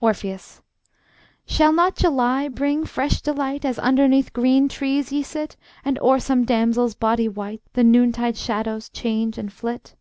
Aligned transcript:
Orpheus: 0.00 0.62
Shall 1.46 1.72
not 1.72 1.94
July 1.94 2.48
bring 2.48 2.84
fresh 2.84 3.20
delight, 3.20 3.64
As 3.64 3.78
underneath 3.78 4.32
green 4.32 4.68
trees 4.68 5.12
ye 5.12 5.22
sit, 5.22 5.56
And 5.84 5.96
o'er 6.00 6.18
some 6.18 6.44
damsel's 6.44 6.96
body 6.96 7.28
white, 7.28 7.62
The 7.74 7.84
noon 7.84 8.10
tide 8.10 8.36
shadows 8.36 8.88
change 8.88 9.38
and 9.38 9.52
flit? 9.52 9.94